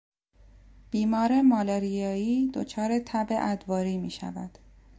بیمار 0.91 1.41
مالاریایی 1.41 2.47
دچار 2.51 2.99
تب 2.99 3.27
ادواری 3.31 3.97
میشود. 3.97 4.57